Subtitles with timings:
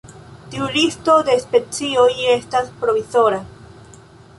[0.53, 3.45] Tiu listo de specioj estas provizora.